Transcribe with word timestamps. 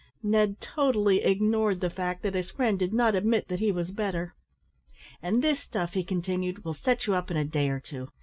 Ned 0.23 0.59
totally 0.59 1.21
ignored 1.21 1.79
the 1.79 1.91
fact 1.91 2.23
that 2.23 2.33
his 2.33 2.49
friend 2.49 2.79
did 2.79 2.91
not 2.91 3.13
admit 3.13 3.49
that 3.49 3.59
he 3.59 3.71
was 3.71 3.91
better. 3.91 4.33
"And 5.21 5.43
this 5.43 5.59
stuff," 5.59 5.93
he 5.93 6.03
continued, 6.03 6.65
"will 6.65 6.73
set 6.73 7.05
you 7.05 7.13
up 7.13 7.29
in 7.29 7.37
a 7.37 7.45
day 7.45 7.69
or 7.69 7.79
two. 7.79 8.09